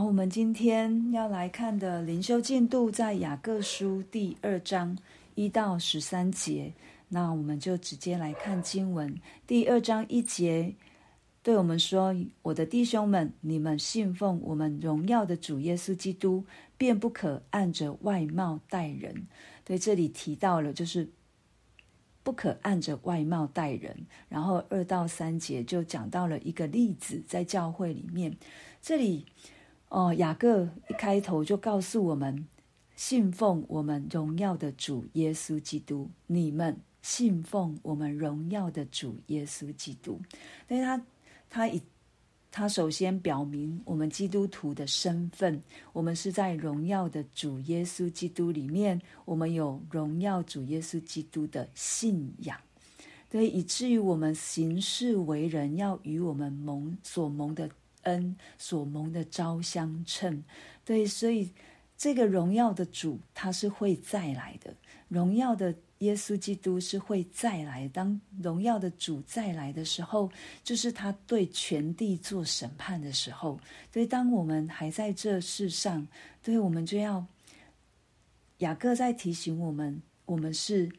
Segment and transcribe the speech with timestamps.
[0.00, 4.96] 好，我们今天要来看的灵修进度在雅各书第二章
[5.34, 6.72] 一到十三节。
[7.10, 9.14] 那我们就直接来看经文。
[9.46, 10.72] 第二章一节
[11.42, 16.46] 对我们说：“我的弟兄们，你们信奉我们荣耀的主耶稣基督，
[16.78, 19.26] 便不可按着外貌待人。”
[19.66, 21.10] 对，这里提到了就是
[22.22, 24.06] 不可按着外貌待人。
[24.30, 28.34] 然后二到三节就讲到了一个例子，在教会里面，
[28.80, 29.26] 这里。
[29.90, 32.46] 哦，雅各一开头就告诉我们，
[32.94, 36.08] 信奉我们荣耀的主耶稣基督。
[36.28, 40.20] 你们信奉我们荣耀的主耶稣基督。
[40.68, 41.02] 所以他
[41.48, 41.82] 他以
[42.52, 45.60] 他首先表明我们基督徒的身份，
[45.92, 52.56] 我们是在荣耀的主耶稣基督里面，我们有荣耀主耶稣基督的信仰，
[53.28, 57.68] 对，以至于我们行事为人要与我们蒙所蒙的。
[58.02, 60.42] 恩所蒙的招相称，
[60.84, 61.52] 对，所以
[61.96, 64.74] 这个荣耀的主他是会再来的，
[65.08, 67.86] 荣耀的耶稣基督是会再来。
[67.88, 70.30] 当荣耀的主再来的时候，
[70.64, 73.60] 就是他对全地做审判的时候。
[73.92, 76.06] 所以当我们还在这世上，
[76.42, 77.26] 对，我们就要
[78.58, 80.90] 雅各在提醒我们，我们是。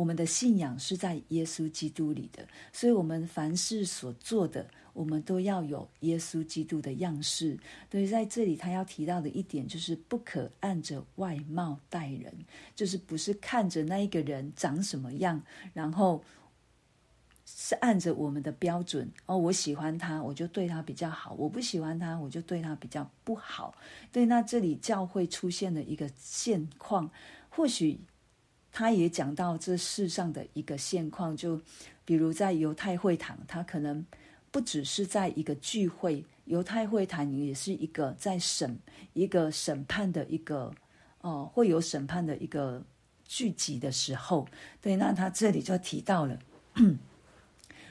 [0.00, 7.58] 我们的信仰是在耶稣基督里的，所以，我们凡事所做的，我们都要有耶稣基督的样式。
[7.90, 12.32] 所以，在这里，他要提到的一点就是，不可按着外貌待人，
[12.74, 15.42] 就是不是看着那一个人长什么样，
[15.74, 16.24] 然后
[17.44, 23.74] 是按着我们的标准哦，我喜欢他，我就对他比较好；我不喜欢他，我就对他比较不好。
[24.10, 27.10] 对，那这里教会出现了一个现况，
[27.50, 28.00] 或许。
[28.72, 31.60] 他也讲到这世上的一个现况，就
[32.04, 34.04] 比如在犹太会堂，他可能
[34.50, 38.78] 不只是在一个聚会，犹太会堂也是一个在审
[39.12, 40.72] 一个审判的一个
[41.22, 42.82] 哦、会有审判的一个
[43.24, 44.48] 聚集的时候。
[44.80, 46.38] 对，那他这里就提到了。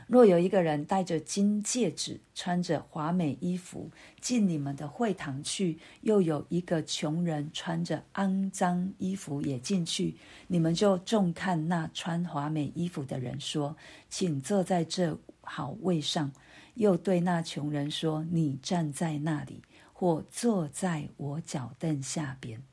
[0.09, 10.15] 若有一个人戴着金戒指，穿着华美衣服进你们的会堂去，又有一个穷人穿着肮脏衣服也进去，
[10.47, 13.77] 你们就重看那穿华美衣服的人，说
[14.09, 16.31] ：“请坐在这好位上。”
[16.73, 19.61] 又对那穷人说：“你站在那里，
[19.93, 22.63] 或坐在我脚凳下边。”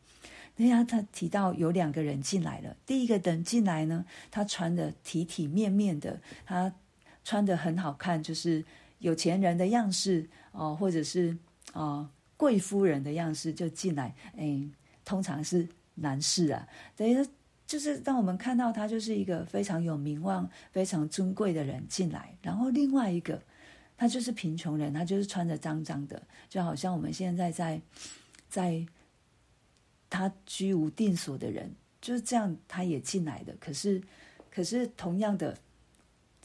[0.57, 2.75] 对呀，他提到有两个人进来了。
[2.87, 6.73] 第一个人进来呢，他穿的体体面面的，他。
[7.27, 8.65] 穿的很好看，就是
[9.01, 11.37] 有钱人的样式哦、或者是
[11.73, 14.15] 啊贵夫人的样式就进来。
[14.37, 14.63] 哎，
[15.05, 15.67] 通常是
[15.97, 17.29] 男士啊，等于
[17.67, 22.33] 就是当我们看到他就是一个非常有名望、非常尊贵的人进来。
[22.41, 23.43] 然后另外一个，
[23.97, 27.81] 他就是贫穷人，他就是穿着脏脏的，就好像我们现在在
[28.49, 28.87] 在
[30.09, 33.53] 他居无定所的人就是这样，他也进来的。
[33.59, 34.01] 可是，
[34.49, 35.59] 可是同样的。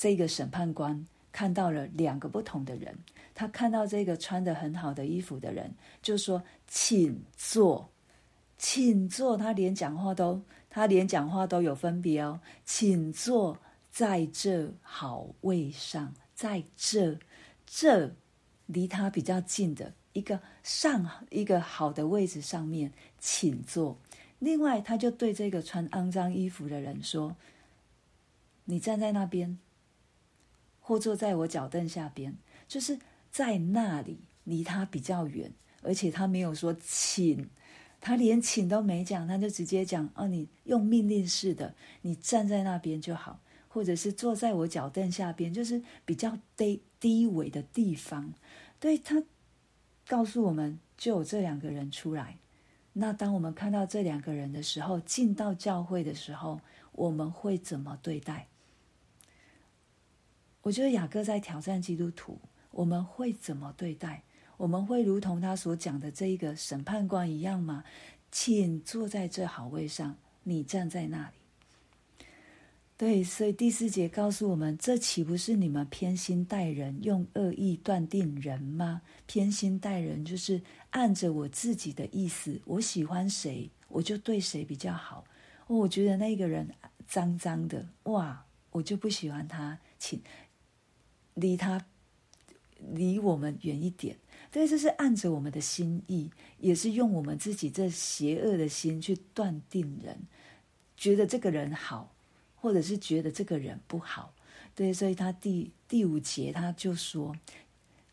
[0.01, 2.97] 这个审判官看到了两个不同的人，
[3.35, 7.87] 他看到这个穿得很好的衣服的人，就说：“请坐，
[8.57, 10.41] 请坐。”他连讲话都，
[10.71, 12.39] 他连讲话都有分别哦。
[12.65, 13.59] 请坐
[13.91, 17.19] 在这好位上，在这
[17.67, 18.15] 这
[18.65, 23.95] 离他比较近的一个上一个好的位置上面，请坐。
[24.39, 27.35] 另外，他就对这个穿肮脏衣服的人说
[28.65, 29.59] ：“你站在那边。”
[30.91, 32.37] 或坐在我脚凳下边，
[32.67, 32.99] 就是
[33.31, 35.49] 在那里，离他比较远，
[35.81, 37.49] 而且他没有说请，
[38.01, 48.33] 他连请都没讲，他就直接讲哦，你用命令式的，你站在那边就好，或者是坐在我脚凳下边，就是比较低低微的地方。
[48.77, 49.23] 对，他
[50.05, 52.37] 告诉我们，就有这两个人出来。
[52.91, 56.59] 那当我们看到这两个人的时候，进到教会的时候，
[56.91, 58.45] 我们会怎么对待？
[60.61, 62.39] 我觉得雅各在挑战基督徒，
[62.71, 64.21] 我们会怎么对待？
[64.57, 67.83] 我们会如同他所讲的这一个审判官一样吗？
[68.31, 72.25] 请坐在这好位上，你站在那里。
[72.95, 79.01] 对，所以第四节告诉我们，这岂不是你们偏心待人，用恶意断定人吗？
[79.25, 85.25] 偏心待人就是按着我自己的意思，我喜欢谁，我就对谁比较好。
[85.65, 86.69] 哦，我觉得那个人
[87.07, 90.21] 脏脏的，哇，我就不喜欢他，请。
[91.33, 91.85] 离他，
[92.93, 94.17] 离我们远一点。
[94.51, 96.29] 对，这是按着我们的心意，
[96.59, 100.27] 也是用我们自己这邪恶的心去断定人，
[100.97, 102.13] 觉得这个人好，
[102.55, 104.33] 或者是觉得这个人不好。
[104.75, 107.35] 对，所以他第第五节他就说：“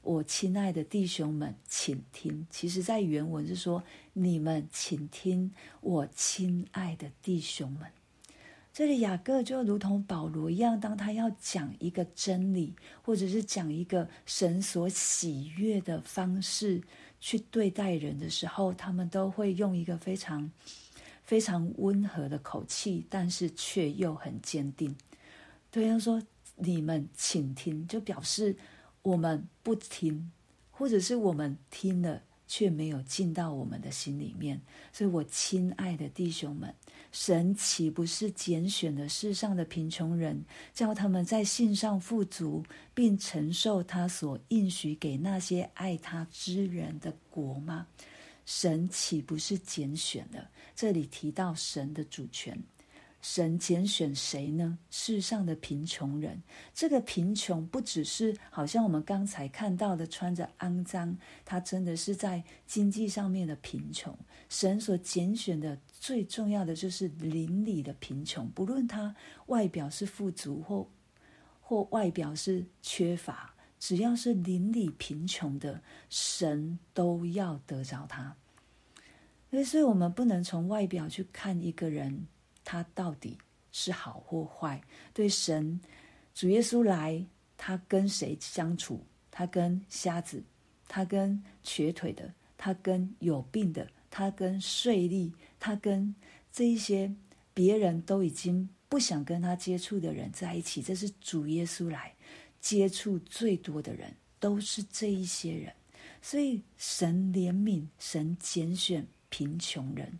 [0.03, 2.47] 我亲爱的弟兄们，请听。
[2.51, 3.83] 其实，在原文是说
[4.15, 7.91] ：“你们请听，我亲爱的弟兄们。”
[8.79, 12.73] 这里雅各就如同保罗一样，当他要讲一个真理，
[13.03, 16.81] 或者是讲一个神所喜悦的方式
[17.19, 20.49] 去对待人的时候，他们都会用一个非常
[21.25, 24.95] 非常温和的口气，但是却又很坚定。
[25.73, 26.23] 对，他说
[26.55, 28.57] ：“你们请听”，就表示
[29.03, 30.31] 我们不听，
[30.71, 34.61] 或者是我们听了却没有进到我们的心里面。
[34.93, 36.75] 所以，我亲爱的弟兄们。
[37.11, 42.63] 神岂不是拣选了世上的贫穷人，叫他们在信上富足，
[42.93, 47.87] 并承受他所应许给那些爱他之人的国吗？
[48.45, 50.51] 神岂不是拣选了？
[50.75, 52.59] 这里提到神的主权。
[53.31, 54.79] 神拣选谁呢？
[54.89, 56.43] 世上的贫穷人。
[56.73, 61.15] 这个贫穷不只是好像我们刚才看到的穿着肮脏，
[61.45, 64.17] 他真的是在经济上面的贫穷。
[64.49, 69.15] 神所拣选的最重要的就是邻里的贫穷，不论他
[69.49, 70.89] 外表是富足或
[71.61, 78.35] 或外表是缺乏，只要是邻里贫穷的，神都要得着他。
[79.51, 82.27] 所以，我们不能从外表去看一个人。
[82.71, 83.39] 他到底
[83.73, 84.79] 是好或坏？
[85.15, 85.81] 对神，
[86.35, 87.25] 主耶稣来，
[87.57, 89.03] 他跟谁相处？
[89.31, 90.45] 他跟瞎子，
[90.87, 96.15] 他跟瘸腿的，他跟有病的，他跟税吏，他跟
[96.53, 97.11] 这一些
[97.55, 100.83] 别人都已经不想跟他接触的人在一起。
[100.83, 102.15] 这是主耶稣来
[102.61, 105.73] 接触最多的人，都是这一些人。
[106.21, 110.19] 所以神怜悯，神拣选贫穷人。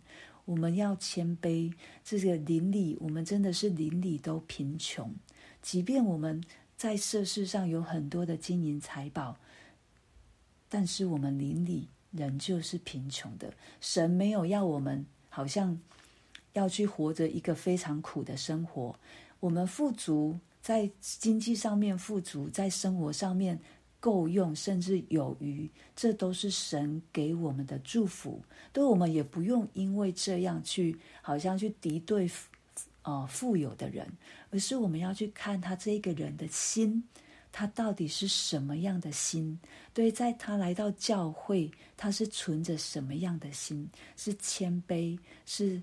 [0.49, 1.71] 我们要谦卑，
[2.03, 5.13] 这个邻里，我们真的是邻里都贫穷。
[5.61, 6.43] 即便我们
[6.75, 9.37] 在世世上有很多的金银财宝，
[10.67, 13.53] 但是我们邻里仍旧是贫穷的。
[13.79, 15.79] 神没有要我们好像
[16.53, 18.95] 要去活着一个非常苦的生活。
[19.39, 23.59] 我们富足，在经济上面富足，在生活上面。
[23.99, 28.41] 够用，甚至有余，这都是神给我们的祝福。
[28.71, 32.29] 对我们也不用因为这样去，好像去敌对，
[33.03, 34.07] 呃，富有的人，
[34.51, 37.03] 而是我们要去看他这个人的心，
[37.51, 39.59] 他到底是什么样的心？
[39.93, 43.89] 对，在他来到教会，他是存着什么样的心？
[44.15, 45.81] 是谦卑，是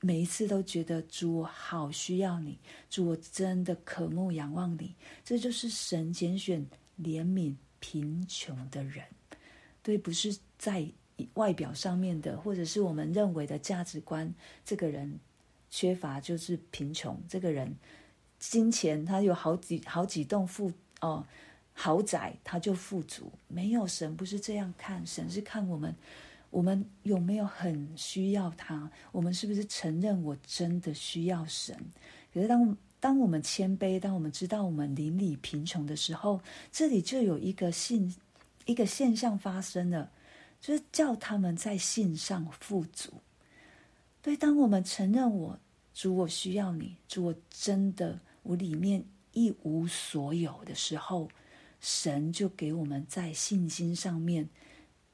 [0.00, 2.58] 每一次都觉得主，我好需要你，
[2.88, 4.94] 主，我真的渴慕仰望你。
[5.22, 6.64] 这就是神拣选。
[7.02, 9.04] 怜悯贫穷的人，
[9.82, 10.86] 对，不是在
[11.34, 14.32] 外表上面的，或者是我们认为的价值观。
[14.64, 15.18] 这个人
[15.70, 17.74] 缺乏就是贫穷，这个人
[18.38, 21.26] 金钱他有好几好几栋富哦
[21.72, 23.32] 豪宅，他就富足。
[23.48, 25.94] 没有，神不是这样看，神是看我们，
[26.50, 28.90] 我们有没有很需要他？
[29.12, 31.76] 我们是不是承认我真的需要神？
[32.32, 32.76] 可是当。
[33.00, 38.14] 当我们谦卑，当我们知道我们邻里贫穷的时候，这里就有一个信，
[38.66, 40.12] 一个现象发生了，
[40.60, 43.10] 就是叫他们在信上富足。
[44.20, 45.58] 对，当我们承认我
[45.94, 51.30] 主，我需要你，主，我真的我里面一无所有的时候，
[51.80, 54.50] 神就给我们在信心上面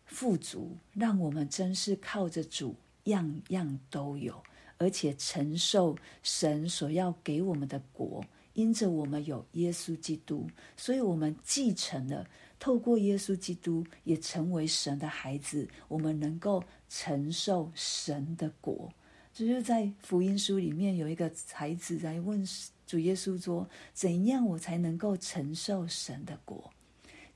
[0.06, 4.42] 富足，让我们真是靠着主，样样都有。
[4.78, 12.26] 而且承受神所要给我们的国，因着我们有耶稣基督，所以我们继承了。
[12.58, 15.68] 透过耶稣基督，也成为神的孩子。
[15.88, 18.90] 我们能够承受神的国。
[19.34, 22.42] 这就是在福音书里面有一个孩子在问
[22.86, 26.72] 主耶稣说：“怎样我才能够承受神的国？”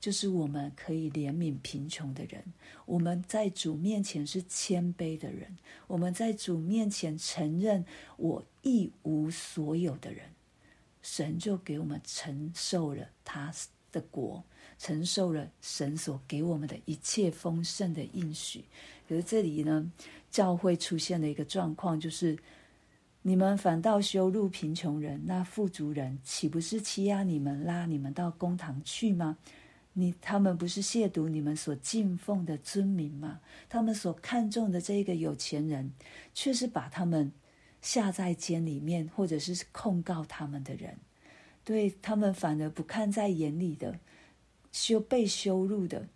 [0.01, 2.43] 就是我们可以怜悯贫穷的人，
[2.87, 5.55] 我们在主面前是谦卑的人，
[5.85, 7.85] 我们在主面前承认
[8.17, 10.25] 我一无所有的人，
[11.03, 13.53] 神就给我们承受了他
[13.91, 14.43] 的国，
[14.79, 18.65] 承受了神所给我们的一切丰盛的应许。
[19.07, 19.91] 可是这里呢，
[20.31, 22.35] 教会出现了一个状况，就是
[23.21, 29.37] 你们反倒羞辱贫穷人，那富足人岂不是欺压你们，拉你们到公堂去吗？
[29.93, 33.41] 你他们不是亵渎你们所敬奉的尊名吗？
[33.67, 35.91] 他们所看重的这个有钱人，
[36.33, 37.29] 却是把他们
[37.81, 40.97] 下在监里面，或者是控告他们的人，
[41.65, 43.99] 对他们反而不看在眼里的，
[44.71, 46.07] 羞被羞辱的，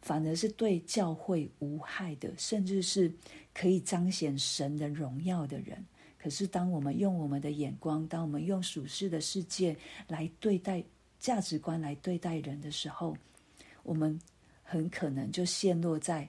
[0.00, 3.12] 反而是对教会无害的，甚至是
[3.52, 5.84] 可以彰显神的荣耀的人。
[6.16, 10.84] 可是，当我们用我们的眼光，当我们用属世的世界来对待。
[11.22, 13.16] 价值观来对待人的时候，
[13.84, 14.20] 我们
[14.64, 16.28] 很可能就陷落在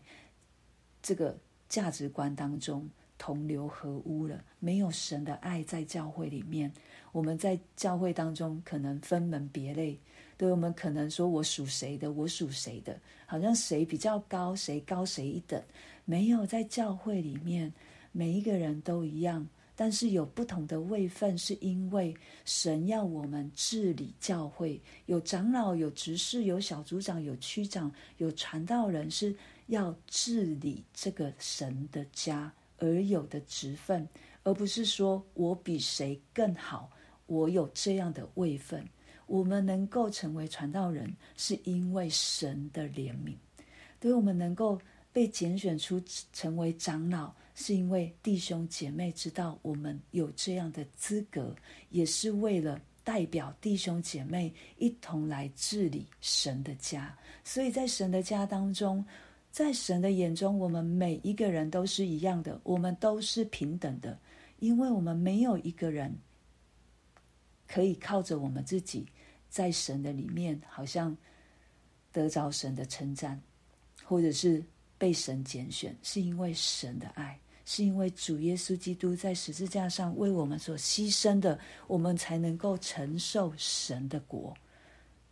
[1.02, 1.36] 这个
[1.68, 4.44] 价值观当中，同流合污了。
[4.60, 6.72] 没有神的爱在教会里面，
[7.12, 9.98] 我们在教会当中可能分门别类。
[10.38, 12.96] 对，我们可能说我属谁的，我属谁的，
[13.26, 15.60] 好像谁比较高，谁高谁一等。
[16.06, 17.74] 没有在教会里面，
[18.12, 19.48] 每一个人都一样。
[19.76, 22.16] 但是有不同的位分，是因为
[22.46, 29.36] 神要我们治理教会，有长老、有执事、有小组长、有区长、有传道人，是
[29.68, 34.08] 要治理这个神的家而有的职分，
[34.44, 36.92] 而不是说我比谁更好，
[37.26, 38.88] 我有这样的位分。
[39.26, 43.34] 我们能够成为传道人，是因为神的怜悯；
[44.00, 44.80] 对，我们能够
[45.12, 46.00] 被拣选出
[46.32, 47.34] 成为长老。
[47.56, 51.56] 是因为弟兄姐妹知道我们有这样的资格，
[51.90, 57.16] 也是为了代表弟兄姐妹一同来治理神的家。
[57.44, 59.06] 所以在神的家当中，
[59.52, 64.18] 在神的眼中，我们每一个人都是一样的，我们都是平等的，
[64.60, 66.12] 因为我们没有一个人
[67.68, 69.06] 可以靠着我们自己
[69.50, 71.16] 在神的里面，好像
[72.12, 73.40] 得着神的称赞，
[74.04, 74.64] 或者是
[74.98, 77.38] 被神拣选，是因为神的爱。
[77.66, 84.54] 是因为主耶稣基督在十字架上为我们所牺牲的，我们才能够承受神的国，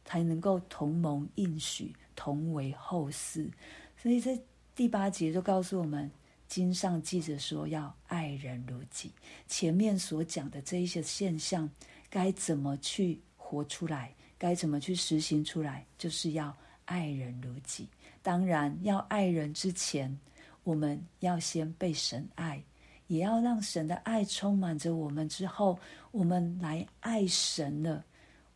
[0.06, 3.50] 才能够同盟应许，同为后嗣。
[3.98, 4.40] 所以在
[4.74, 6.10] 第八节就告诉我们，
[6.48, 9.12] 经上记着说要爱人如己。
[9.48, 11.70] 前面所讲的这一些现象，
[12.10, 14.16] 该怎么去活出来？
[14.38, 15.86] 该怎么去实行出来？
[15.98, 17.88] 就是要爱人如己。
[18.24, 20.18] 当然，要爱人之前。
[20.64, 22.64] 我们要先被神爱，
[23.08, 25.80] 也要让神的爱充满着我们之后，
[26.12, 28.06] 我们来爱神了，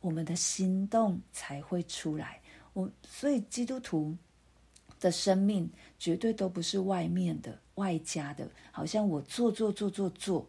[0.01, 2.39] 我们的心动才会出来。
[2.73, 4.15] 我所以基督徒
[4.99, 10.45] 的生命绝对都不是外面的、外加的，好像我做做做做做，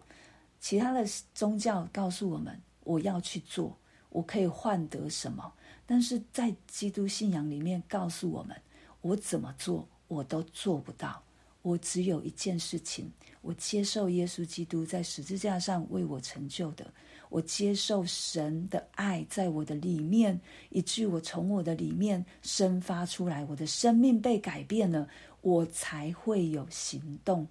[0.60, 3.76] 其他的宗教告诉我们我要去做，
[4.10, 5.52] 我可以换得什么？
[5.86, 8.54] 但是在基督信仰里面告诉我们，
[9.00, 11.22] 我怎么做我都做不到。
[11.66, 13.11] 我只有一件事情，
[13.42, 16.87] 我接受耶稣基督在十字架上为我成就的，
[17.28, 25.08] 我接受神的爱在我的里面，以至于我从我的里面生发出来，我的生命被改变了，
[25.40, 27.44] 我才会有行动。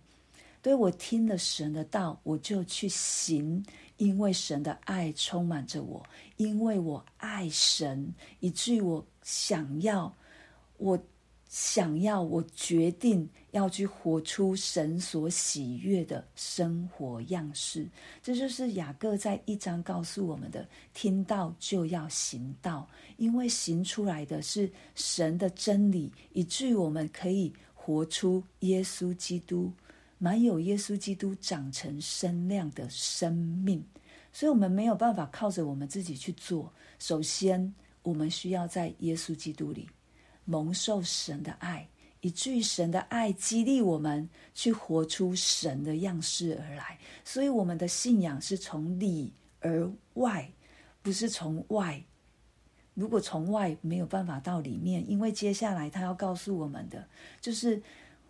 [0.62, 3.66] 对，我听了神的道，我就去行，
[3.98, 6.02] 因为神的爱充满着我，
[6.38, 10.16] 因为我爱神，以至于我想要
[10.78, 10.98] 我。
[11.48, 17.88] 想要我决定要去活出神所喜悦的生活样式，
[18.22, 29.72] 这就是雅各在一章告诉我们的：听道就要行道，因为行出来的是神的真理，以至于我们可以活出耶稣基督，
[30.18, 33.82] 满有耶稣基督长成身量的生命。
[34.34, 36.74] 所以，我们没有办法靠着我们自己去做。
[37.00, 39.88] 首先，我们需要在耶稣基督里。
[40.46, 41.88] 蒙受神的爱，
[42.22, 46.98] 以至于神的爱激励我们去活出神的样式而来。
[47.24, 50.50] 所以，我们的信仰是从里而外，
[51.02, 52.02] 不是从外。
[52.94, 57.06] 如果从外没有办法到里面，因为接下来他要告诉我们的
[57.42, 57.84] 就是。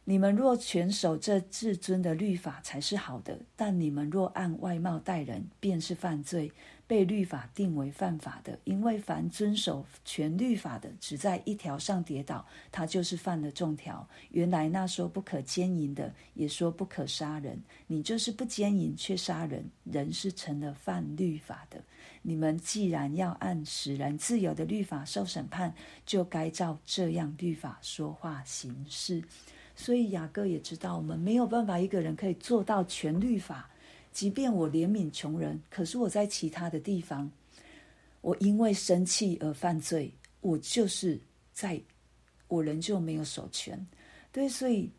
[0.08, 6.52] 你们若全守这至尊的律法，才是好的；但你们若按外貌待人，便是犯罪，
[6.88, 8.60] 被律法定为犯法的。
[8.64, 14.08] 因为凡遵守全律法的，只在一条上跌倒，他就是犯了众条。
[14.32, 17.62] 原来那说不可奸淫的，也说不可杀人。
[17.88, 21.84] 你就是不奸淫却杀人，人是成了犯律法的。
[22.22, 25.74] 你们既然要按使人自由的律法受审判，
[26.06, 29.24] 就该照这样律法说话行事。
[29.76, 33.70] 所以雅各也知道，我们没有办法一个人可以做到全律法。
[34.16, 37.30] 即便我怜悯穷人，可是我在其他的地方，
[38.22, 41.20] 我因为生气而犯罪，我就是
[41.52, 41.80] 在，
[42.48, 43.86] 我仍旧没有守全。
[44.32, 44.90] 对，所以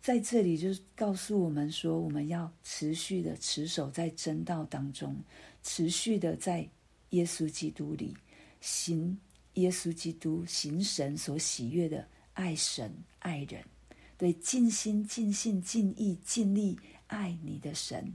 [0.00, 5.14] 在这里就告诉我们说，我们要持续的持守在真道当中，
[5.62, 6.66] 持续的在
[7.10, 8.16] 耶稣基督里
[8.62, 9.18] 行
[9.54, 13.62] 耶稣基督行神所喜悦的爱神爱人。
[14.16, 16.78] 对，尽心、尽性、尽意、尽力
[17.08, 18.10] 爱你的神，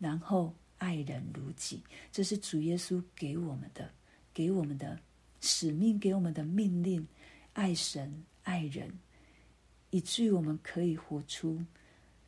[0.00, 1.80] 然后爱人如己，
[2.10, 3.88] 这是主耶稣给我们的、
[4.34, 4.98] 给我们的
[5.40, 7.06] 使命、给我们的命令。
[7.52, 8.88] 爱神、爱人，
[9.90, 11.60] 以至于我们可以活出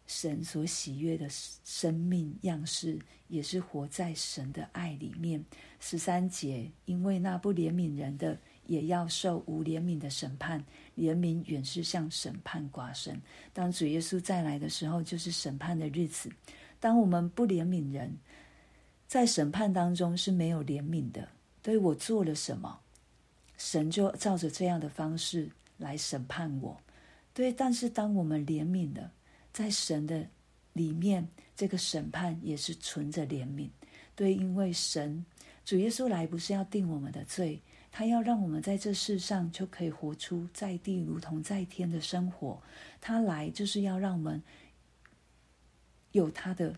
[0.05, 2.99] 神所喜悦的生命样式，
[3.29, 5.43] 也是活在神的爱里面。
[5.79, 8.37] 十三节，因为那不怜悯人的，
[8.67, 10.63] 也要受无怜悯的审判。
[10.97, 13.19] 怜悯原是向审判挂身。
[13.53, 16.29] 当主耶稣再来的时候，就是审判的日子。
[16.83, 18.19] 当我们不怜悯人，
[19.07, 21.29] 在审判当中是没有怜悯的。
[21.63, 22.81] 对我做了什么，
[23.57, 25.49] 神就照着这样的方式
[25.79, 26.77] 来审判我。
[27.33, 29.09] 对，但是当我们怜悯的，
[29.53, 30.27] 在神的
[30.73, 33.69] 里面，这个审判也是存着怜悯。
[34.17, 35.25] 对，因为神
[35.65, 37.63] 主耶稣来不是要定我们的罪，
[37.93, 42.61] 他要让我们在这世上就可以活出在地如同在天的生活。
[43.01, 44.43] 他来就是要让我们
[46.13, 46.75] 有他的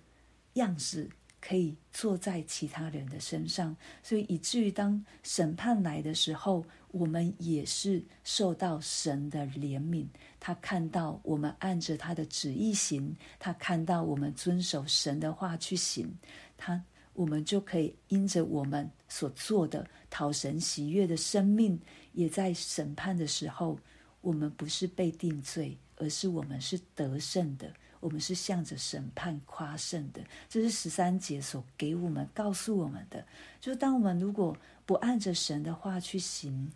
[0.55, 1.09] 样子，
[1.41, 10.07] 可以坐在其他人的身上，所以以至于当审判来的时候，我们也是受到神的怜悯。
[10.41, 16.13] 他看到我们按着他的旨意行，他看到我们遵守神的话去行，
[16.57, 16.83] 他。
[17.17, 21.81] 我们就可以因着我们所做的讨神喜悦的生命，
[22.13, 23.79] 也在审判的时候，
[24.21, 27.73] 我们不是被定罪，而是我们是得胜的，
[28.05, 30.21] 我们是向着审判夸胜的。
[30.47, 33.25] 这是十三节所给我们告诉我们的。
[33.63, 36.71] 就是当我们如果不按着神的话去行，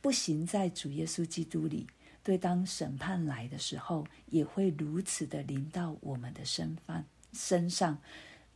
[0.00, 1.88] 不行在主耶稣基督里，
[2.22, 7.98] 对，当审判来的时候，也会如此的临到我们的身犯身上。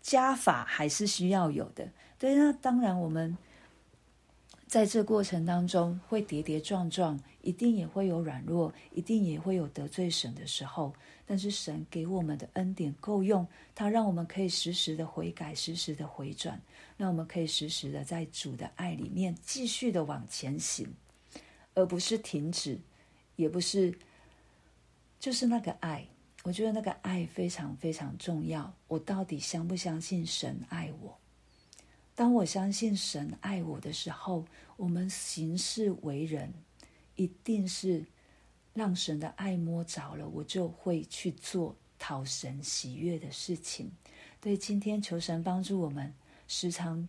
[0.01, 3.37] 加法还是需要有的，对，那当然我们
[4.69, 10.95] 在这过程当中会跌跌撞撞，一定也会有软弱，一定也会有得罪神的时候。
[11.31, 16.59] 但是神给我们的恩典够用，他让我们可以时时的悔改，时时的回转，
[16.97, 20.89] 让我们可以时时的在主的爱里面继续的往前行，
[21.75, 22.79] 而不是停止，
[23.37, 23.95] 也不是
[25.21, 26.03] 就是那个爱。
[26.45, 28.73] 我觉得那个爱非常非常重要。
[28.87, 31.15] 我到底相不相信神爱我？
[32.15, 34.47] 当我相信神爱我的时候，
[34.79, 36.51] 我们行事为人
[37.17, 38.03] 一定是
[38.75, 43.91] 让神的爱摸着了，我就会去做讨神喜悦的事情。
[44.41, 46.15] 对，今天求神帮助我们，
[46.47, 47.09] 时常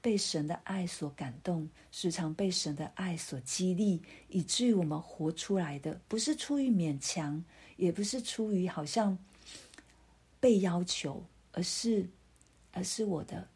[0.00, 7.44] 被神的爱所感动，时常被神的爱所激励，以至于我们活出来的不是出于勉强。
[7.76, 9.18] 也不是出于好像
[10.40, 12.08] 被要求，而是
[12.72, 13.46] 而是我的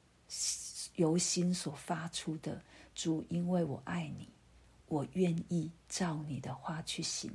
[0.97, 2.63] 由心所发出的。
[2.95, 4.29] 主，因为我爱你，
[4.91, 7.31] 我愿意照你的话去行，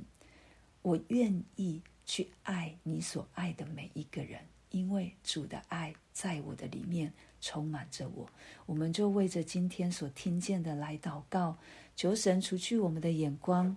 [0.82, 8.28] 我愿意去爱你所爱的每一个人，因为主的爱在我的里面充满着我。
[8.66, 11.56] 我们就为着今天所听见的来祷告，
[11.96, 13.74] 求神除去我们的眼光。